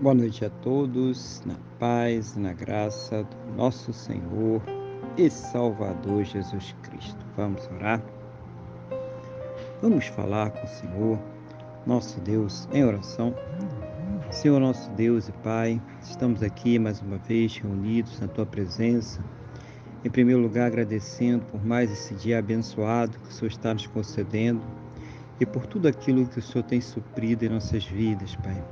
[0.00, 4.62] Boa noite a todos, na paz, na graça do nosso Senhor
[5.18, 7.22] e Salvador Jesus Cristo.
[7.36, 8.02] Vamos orar?
[9.82, 11.18] Vamos falar com o Senhor,
[11.86, 13.34] nosso Deus, em oração.
[14.30, 19.22] Senhor, nosso Deus e Pai, estamos aqui mais uma vez reunidos na Tua presença.
[20.02, 24.62] Em primeiro lugar, agradecendo por mais esse dia abençoado que o Senhor está nos concedendo
[25.38, 28.64] e por tudo aquilo que o Senhor tem suprido em nossas vidas, Pai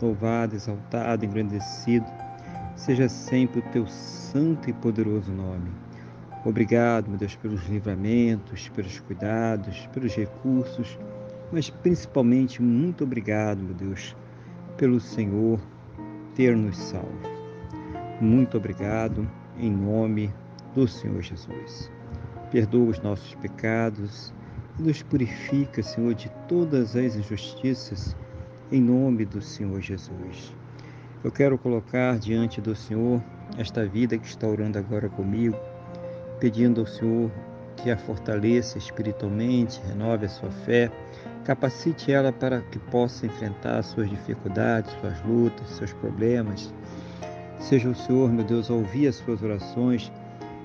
[0.00, 2.06] louvado, exaltado, engrandecido,
[2.76, 5.70] seja sempre o teu santo e poderoso nome.
[6.44, 10.98] Obrigado, meu Deus, pelos livramentos, pelos cuidados, pelos recursos,
[11.52, 14.16] mas principalmente muito obrigado, meu Deus,
[14.76, 15.60] pelo Senhor
[16.34, 17.32] ter nos salvo.
[18.20, 19.28] Muito obrigado
[19.58, 20.32] em nome
[20.74, 21.90] do Senhor Jesus.
[22.50, 24.32] Perdoa os nossos pecados
[24.78, 28.16] e nos purifica, Senhor, de todas as injustiças
[28.72, 30.50] em nome do Senhor Jesus.
[31.22, 33.22] Eu quero colocar diante do Senhor
[33.58, 35.58] esta vida que está orando agora comigo,
[36.40, 37.30] pedindo ao Senhor
[37.76, 40.90] que a fortaleça espiritualmente, renove a sua fé,
[41.44, 46.72] capacite ela para que possa enfrentar suas dificuldades, suas lutas, seus problemas.
[47.58, 50.10] Seja o Senhor, meu Deus, a ouvir as suas orações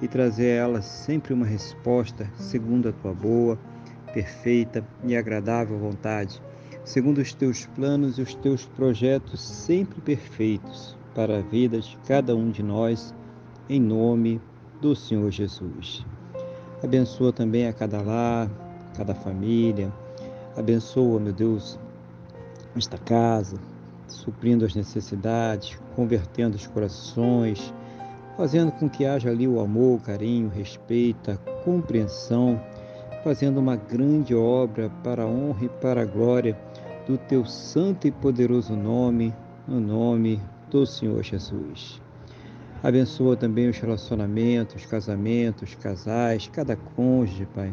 [0.00, 3.56] e trazer a elas sempre uma resposta segundo a tua boa,
[4.12, 6.42] perfeita e agradável vontade
[6.84, 12.34] segundo os teus planos e os teus projetos sempre perfeitos para a vida de cada
[12.34, 13.14] um de nós,
[13.68, 14.40] em nome
[14.80, 16.04] do Senhor Jesus.
[16.82, 18.50] Abençoa também a cada lar,
[18.96, 19.92] cada família.
[20.56, 21.78] Abençoa, meu Deus,
[22.76, 23.56] esta casa,
[24.08, 27.72] suprindo as necessidades, convertendo os corações,
[28.36, 32.60] fazendo com que haja ali o amor, o carinho, o respeito, a compreensão,
[33.22, 36.58] fazendo uma grande obra para a honra e para a glória
[37.06, 39.34] do teu santo e poderoso nome,
[39.66, 42.00] no nome do Senhor Jesus.
[42.82, 47.72] Abençoa também os relacionamentos, casamentos, casais, cada cônjuge, Pai.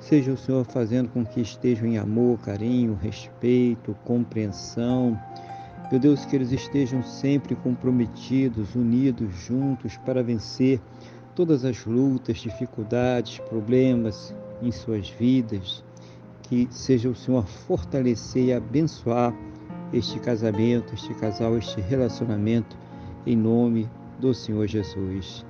[0.00, 5.18] Seja o Senhor fazendo com que estejam em amor, carinho, respeito, compreensão.
[5.90, 10.80] Meu Deus, que eles estejam sempre comprometidos, unidos, juntos para vencer
[11.34, 15.82] todas as lutas, dificuldades, problemas em suas vidas
[16.48, 19.34] que seja o Senhor fortalecer e abençoar
[19.92, 22.76] este casamento, este casal, este relacionamento,
[23.26, 23.88] em nome
[24.18, 25.44] do Senhor Jesus.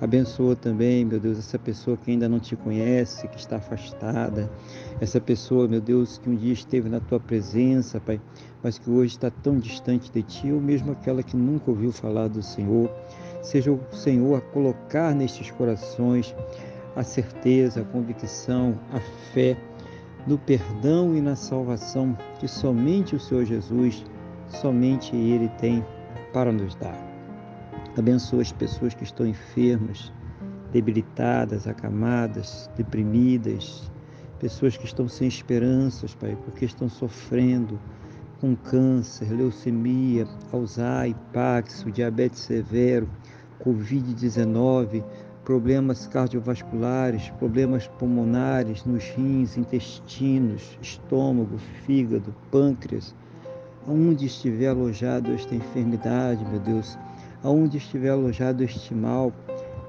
[0.00, 4.50] Abençoa também, meu Deus, essa pessoa que ainda não te conhece, que está afastada,
[5.00, 8.20] essa pessoa, meu Deus, que um dia esteve na tua presença, Pai,
[8.62, 12.28] mas que hoje está tão distante de ti, ou mesmo aquela que nunca ouviu falar
[12.28, 12.90] do Senhor.
[13.42, 16.34] Seja o Senhor a colocar nestes corações
[16.96, 19.00] a certeza, a convicção, a
[19.32, 19.56] fé
[20.26, 24.04] no perdão e na salvação que somente o Senhor Jesus,
[24.48, 25.84] somente Ele tem
[26.32, 26.96] para nos dar.
[27.96, 30.12] Abençoa as pessoas que estão enfermas,
[30.72, 33.90] debilitadas, acamadas, deprimidas,
[34.38, 37.78] pessoas que estão sem esperanças, Pai, porque estão sofrendo
[38.40, 43.08] com câncer, leucemia, Alzheimer, Paxo, diabetes severo,
[43.62, 45.04] Covid-19,
[45.44, 53.14] problemas cardiovasculares, problemas pulmonares nos rins, intestinos, estômago, fígado, pâncreas,
[53.86, 56.98] aonde estiver alojado esta enfermidade, meu Deus,
[57.42, 59.32] aonde estiver alojado este mal,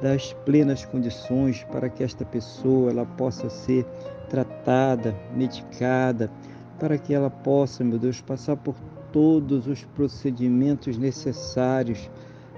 [0.02, 3.86] das plenas condições para que esta pessoa ela possa ser
[4.30, 6.32] tratada, medicada,
[6.80, 8.76] para que ela possa, meu Deus, passar por
[9.12, 12.10] todos os procedimentos necessários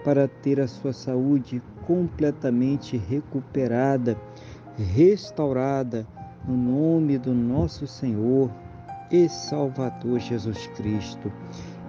[0.03, 4.17] para ter a sua saúde completamente recuperada,
[4.77, 6.05] restaurada,
[6.47, 8.51] no nome do nosso Senhor
[9.09, 11.31] e Salvador Jesus Cristo.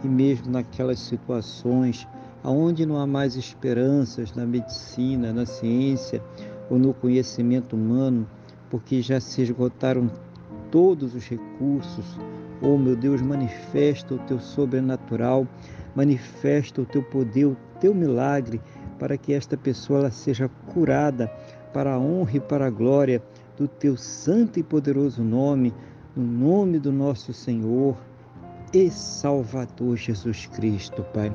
[0.02, 2.06] E mesmo naquelas situações
[2.44, 6.22] onde não há mais esperanças na medicina, na ciência
[6.68, 8.28] ou no conhecimento humano,
[8.70, 10.10] porque já se esgotaram
[10.70, 12.04] todos os recursos,
[12.60, 15.46] oh meu Deus, manifesta o teu sobrenatural,
[15.94, 18.60] manifesta o teu poder, o teu milagre
[18.98, 21.30] para que esta pessoa seja curada
[21.72, 23.22] para a honra e para a glória
[23.56, 25.74] do teu santo e poderoso nome,
[26.16, 27.96] no nome do nosso Senhor
[28.72, 31.34] e Salvador Jesus Cristo, Pai.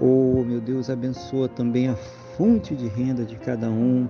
[0.00, 1.96] Oh, meu Deus, abençoa também a
[2.36, 4.08] fonte de renda de cada um.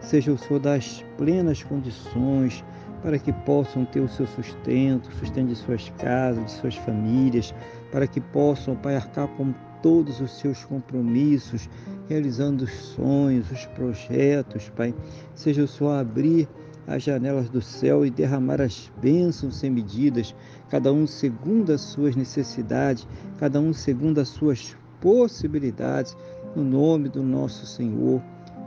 [0.00, 2.64] Seja o Senhor das plenas condições
[3.02, 7.54] para que possam ter o seu sustento, sustento de suas casas, de suas famílias,
[7.90, 9.52] para que possam, Pai, arcar com
[9.82, 11.68] todos os seus compromissos,
[12.08, 14.94] realizando os sonhos, os projetos, Pai.
[15.34, 16.48] Seja o Senhor abrir
[16.86, 20.34] as janelas do céu e derramar as bênçãos sem medidas,
[20.68, 23.06] cada um segundo as suas necessidades,
[23.38, 26.16] cada um segundo as suas possibilidades,
[26.54, 28.22] no nome do nosso Senhor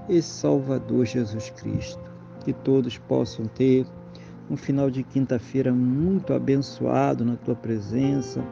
[0.10, 2.04] e Salvador Jesus Cristo.
[2.44, 3.86] Que todos possam ter
[4.50, 8.44] um final de quinta-feira muito abençoado na tua presença,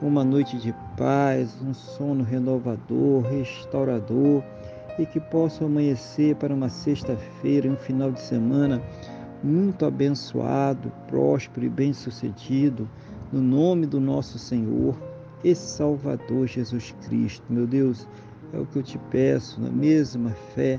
[0.00, 4.42] uma noite de paz, um sono renovador, restaurador
[4.98, 8.82] e que possam amanhecer para uma sexta-feira, um final de semana
[9.42, 12.88] muito abençoado, próspero e bem-sucedido,
[13.32, 14.96] no nome do nosso Senhor
[15.42, 17.44] e Salvador Jesus Cristo.
[17.48, 18.06] Meu Deus,
[18.52, 20.78] é o que eu te peço, na mesma fé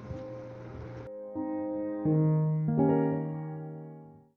[2.03, 2.50] thank you